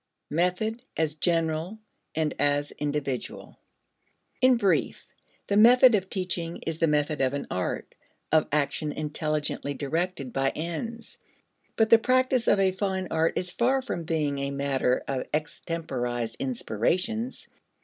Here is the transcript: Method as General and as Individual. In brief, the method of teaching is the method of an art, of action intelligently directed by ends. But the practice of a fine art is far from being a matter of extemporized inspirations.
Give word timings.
Method 0.31 0.81
as 0.97 1.13
General 1.13 1.77
and 2.15 2.33
as 2.39 2.71
Individual. 2.79 3.59
In 4.41 4.57
brief, 4.57 5.05
the 5.45 5.55
method 5.57 5.93
of 5.93 6.09
teaching 6.09 6.57
is 6.65 6.79
the 6.79 6.87
method 6.87 7.21
of 7.21 7.35
an 7.35 7.45
art, 7.51 7.93
of 8.31 8.47
action 8.51 8.91
intelligently 8.91 9.75
directed 9.75 10.33
by 10.33 10.49
ends. 10.55 11.19
But 11.75 11.91
the 11.91 11.99
practice 11.99 12.47
of 12.47 12.59
a 12.59 12.71
fine 12.71 13.09
art 13.11 13.37
is 13.37 13.51
far 13.51 13.83
from 13.83 14.03
being 14.03 14.39
a 14.39 14.49
matter 14.49 15.03
of 15.07 15.27
extemporized 15.35 16.37
inspirations. 16.39 17.47